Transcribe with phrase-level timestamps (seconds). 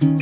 [0.00, 0.18] 文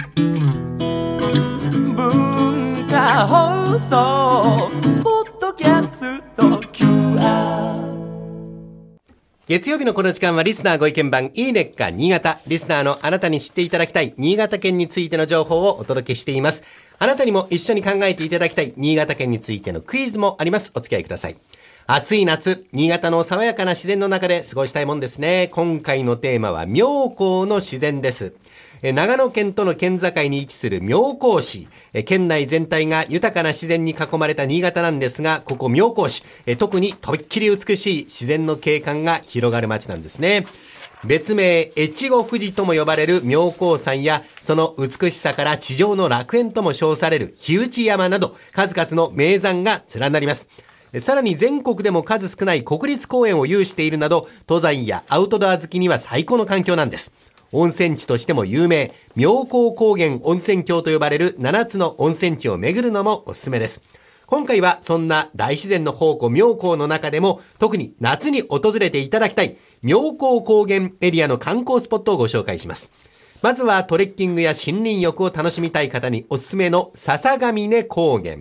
[2.89, 4.71] 化放送
[5.03, 7.85] ポッドキャスト QR
[9.47, 12.41] 月曜日のこの時間はリスナーご意見番いいねっか新潟。
[12.47, 16.65] リスナーのあなたに知っていただきたい新潟県についての情報をお届けしています。
[16.99, 20.73] あなたにも一緒に考えていただきたい新潟県についてのクイズもあります。
[20.75, 21.37] お付き合いください。
[21.87, 25.49] 暑い夏、新潟の爽やかな自然の中で過ごしたいもんですね。
[25.53, 28.33] 今回のテーマは妙高の自然です。
[28.83, 31.69] え長野県との県境に位置する妙高市。
[31.93, 40.47] え県内全体が豊かな自然に囲まれた新潟なんですが、ここ妙高市、え特にとびっきり美しい自然の景観が広がる街なんですね。
[41.05, 50.49] 別名、越後富士とも呼ばれる妙高山や、その美しさから地上の楽園とも称される日内山など、数々の名山が連なります。
[50.99, 57.13] さらに全国でも数少ない国立公園を有しているなど、登山やアウトドア好きには最高の環境なんです。
[57.53, 63.83] 温泉地としても有名、妙高高原温泉郷と呼ばれる7つの温泉地を巡るのもおすすめです。
[64.27, 72.91] 今回はそんな大自然の宝庫妙高の中でも特に夏に訪れていただきたい妙高高原エリアの観光スポットをご紹介します。
[73.43, 78.39] まずはトレッキングや森林浴を楽しみたい方におすすめの笹ヶ峰高原。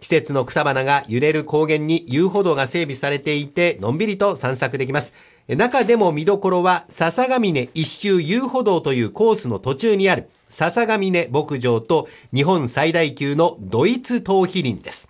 [0.00, 5.12] 季節の草花が揺れる高原に遊歩道が整備されていて、のんびりと散策できます。
[5.56, 15.08] 中でも見どころは、笹ヶ峰一周遊歩道というコースの途中にある、笹ヶ峰牧場と日本最大級のドイツ頭皮林です。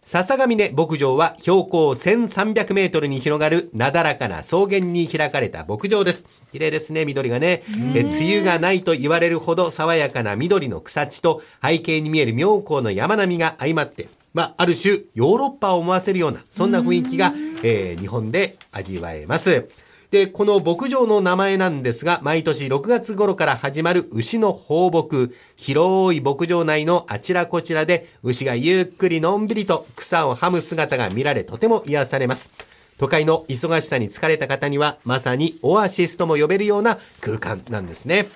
[0.00, 6.26] 笹ヶ峰牧場は標高1300メートルに広がるなだらかな草原に開かれた牧場です。
[6.52, 7.64] 綺麗ですね、緑がね。
[7.94, 19.66] え梅雨がないと言われるほど爽やかな緑の草地と背景に見える妙高の山並みが相まって、まあ、ある種ヨーロッパを思わせるような、そんな雰囲気が、えー日本で味わえます。
[20.10, 25.34] で、この牧場の名前なんですが、毎年6月頃から始まる牛の放牧。
[25.56, 32.50] 広い牧場内のあちらこちらで、牛がゆっくりのんびりと草をはむ姿が見られ、とても癒されます。
[32.98, 38.28] 都会の忙しさに疲れた方には、まさにオアシスとも呼べるような空間なんですね。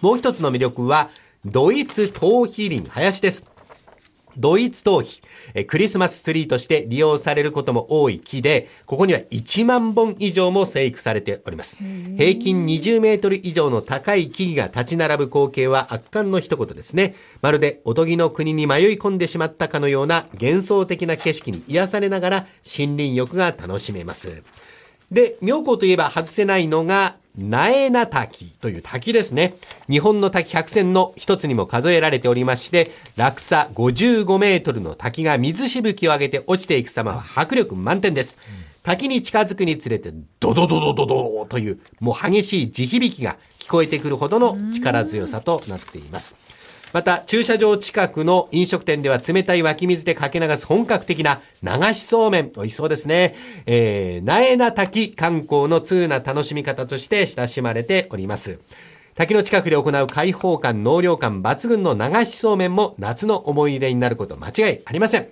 [0.00, 1.10] もう一つの魅力は、
[1.44, 3.57] ドイツ頭皮林林です。
[4.38, 5.20] ドイツ頭皮、
[5.54, 11.76] えクリスマスツリーとして利用されることも多い木で、ここには1万本以上も生育されております。
[12.16, 17.14] 平均20メートル以上の高い木々が立ち並ぶ光景は圧巻の一言ですね。
[17.42, 24.44] まるでおとぎの国に迷い込んでしまったかのような幻想的な景色に癒されながら森林浴が楽しめます。
[25.10, 29.54] で、妙高といえば外せないのが、苗名滝という滝ですね。
[29.88, 38.38] 日本の滝百選の一つにも数えられておりまして、落差55メートルの滝が水しぶきを上げて落ちていく様は迫力満点です。
[38.82, 46.36] 滝に近づくにつれて、ドドドドドドという、もう激しい地響きが聞こえてくるほどの力強さとなっています。
[46.92, 52.50] また、駐車場近くの飲食店では冷たい湧き水でかけ流す本格的な流しそうめん。
[52.52, 53.34] 美味しそうですね。
[53.66, 58.58] えー、苗名滝観光の通な楽しみ方として親しまれております。
[59.14, 65.28] 滝の近くで行う開放感、納涼感抜群の流しそうめんも夏の思い出になること間違いありません。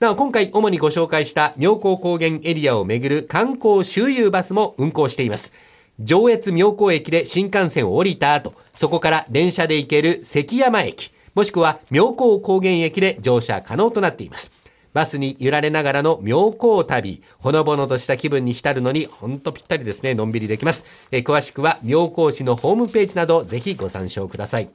[0.00, 5.52] なお、今回主にご紹介した妙高高原エリアをめぐる観光周遊バスも運行しています。
[6.00, 14.52] 上越妙高駅で新幹線を降りた後、そこから電車で行ける関山駅、もしくは妙高高原駅で乗車可能となっています。
[14.92, 20.86] バスに揺られながらの妙高旅、ほのぼのとした気分に浸るのに、ほんとぴったりですね、のんびりできます。
[21.10, 24.70] え詳しくは妙高市のホームページなど、ぜひご参照ください。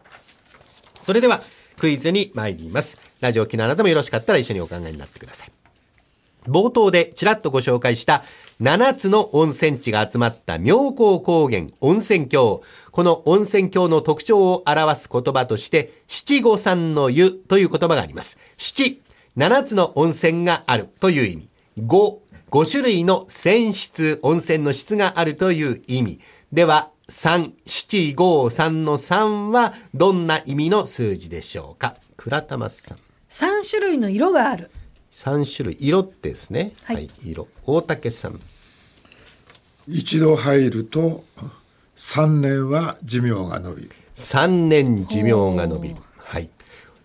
[1.01, 1.41] それでは、
[1.79, 2.99] クイズに参ります。
[3.19, 5.60] ラジオ機のあなたもよろしかったら一緒にお考えになってください。
[6.47, 8.23] 冒頭でちらっとご紹介した
[8.61, 12.61] 7つの温泉地が集まった妙高高原温泉郷。
[12.91, 18.37] この温泉郷の特徴を表す言葉として、七五三の湯という言葉があります。
[18.57, 19.01] 七、
[19.35, 21.49] 7つの温泉があるという意味。
[21.85, 22.21] 五、
[22.51, 26.19] 5種類の泉質、温泉の質があるという意味。
[26.51, 31.95] では、3、7、5、3の3はどんな意味の数字でしょうか？
[32.15, 32.97] 倉玉さん。
[33.29, 34.69] 3種類の色がある。
[35.11, 35.77] 3種類。
[35.79, 36.73] 色ってですね。
[36.83, 37.47] はい色。
[37.65, 38.39] 大竹さん。
[39.87, 41.23] 一度入ると
[41.97, 45.95] 3年は寿命が伸びる3年寿命が伸びる。
[46.17, 46.49] はい。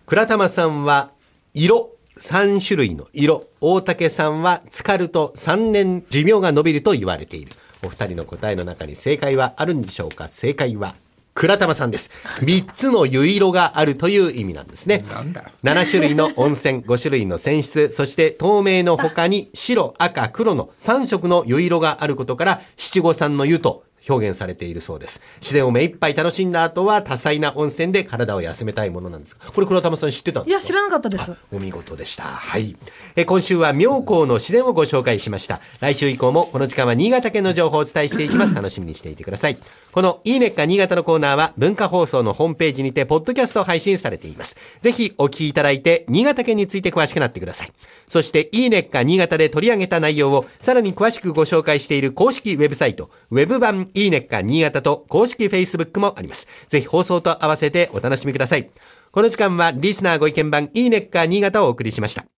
[0.05, 1.11] 倉玉さんは、
[1.53, 1.91] 色。
[2.17, 3.47] 3種類の色。
[3.59, 7.51] 大竹さんは、浸かると3年寿命が伸びると言われている。
[7.83, 10.27] お二人の答えの中に正解はあるんでしょうか？
[10.27, 10.95] 正解は、
[11.37, 12.09] 倉玉さんです。
[12.39, 15.05] 3つの湯色があるという意味なんですね。
[15.07, 25.21] なんだ7種類の温泉、5種類の泉質、そして透明の他に白、赤、黒の3色の湯色があることから七五三の湯と表現されているそうです。
[25.41, 30.73] 自然を目いっぱい楽しんだ後は多彩な温泉で体を休めたいものなんですがこれ倉玉さん知ってたんいや、ですか？
[30.73, 31.33] 知らなかったです。
[31.51, 32.23] お見事でした。
[32.23, 32.75] はい。
[33.15, 35.59] え今週は妙高の自然をご紹介しました。
[35.79, 38.53] 来週以降もこの時間は新潟県の情報をお伝えしていきます。
[38.55, 39.57] 楽しみにしていてください。
[39.91, 44.55] このいいねっか新潟のコーナーは文化放送のホームページにてポッドキャスト配信されています。
[44.81, 47.71] ぜひお聞きいただいて新潟県について詳しくなってください。
[48.07, 56.47] そしていいねっか新潟で取り上げた内容をさらに詳しくご紹介している公式ウェブサイト、ウェブ版いいねっか新潟と公式 Facebook もあります。
[56.67, 58.69] ぜひ放送と合わせてお楽しみください。
[59.11, 62.27] この時間はリスナーご意見番いいねっか新潟をお送りしました。